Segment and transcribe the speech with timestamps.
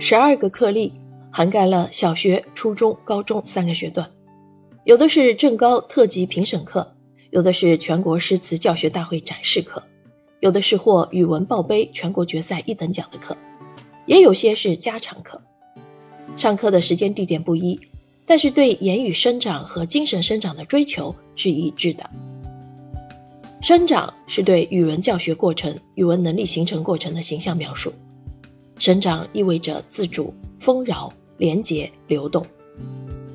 [0.00, 0.92] 十二个课例，
[1.28, 4.08] 涵盖了小学、初中、高中三个学段，
[4.84, 6.94] 有的是正高特级评审课，
[7.30, 9.82] 有的是全国诗词教学大会展示课，
[10.38, 13.36] 有的是获语文报杯全国决赛一等奖的课，
[14.06, 15.42] 也有些是家常课。
[16.36, 17.80] 上课的时间地点不一，
[18.24, 22.08] 但是对言语生长和精神生长的追求是一致的。
[23.60, 27.92] 生长是对语文教学过程、语文能力形成过程的形象描述。
[28.78, 32.44] 生长意味着自主、丰饶、廉洁、流动。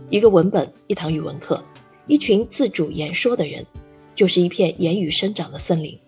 [0.09, 1.62] 一个文本，一堂语文课，
[2.08, 3.66] 一群自主言说的人，
[4.16, 5.99] 就是一片言语生长的森林。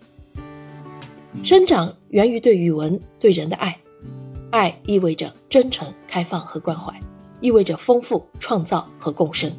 [1.44, 3.78] 生长源于对语文、对人的爱，
[4.50, 6.98] 爱意味着真诚、开放和关怀，
[7.42, 9.52] 意味着丰富、创造和共生。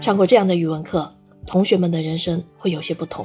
[0.00, 1.14] 上过这样的语文课，
[1.46, 3.24] 同学们的人生会有些不同。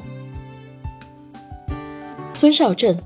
[2.36, 3.02] 孙少正、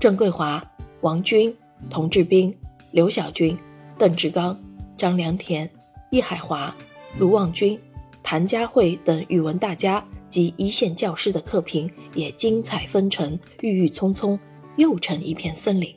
[0.00, 0.62] 郑桂华。
[1.04, 1.54] 王军、
[1.90, 2.56] 童志斌、
[2.90, 3.54] 刘晓军、
[3.98, 4.58] 邓志刚、
[4.96, 5.68] 张良田、
[6.10, 6.74] 易海华、
[7.18, 7.78] 卢望军、
[8.22, 14.40] 谭佳慧等语文大家及一线教师的课评也精彩纷呈，郁郁葱葱，
[14.76, 15.94] 又成一片森林。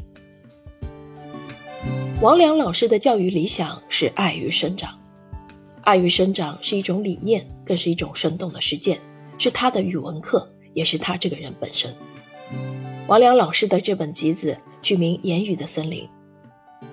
[2.21, 4.99] 王良老师的教育理想是爱与生长，
[5.83, 8.99] 爱与生长是一种理念，更是一种生动的实践，
[9.37, 11.95] 是他的语文课，也是他这个人本身。
[13.07, 16.09] 王良老师的这本集子取名《言语的森林》，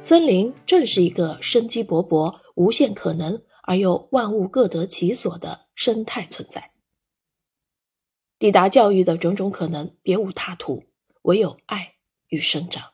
[0.05, 6.71] 森林正是一个生机勃勃、无限可能而又万物各得其所的生态存在。
[8.39, 10.85] 抵达教育的种种可能，别无他途，
[11.23, 11.95] 唯有爱
[12.29, 12.94] 与生长。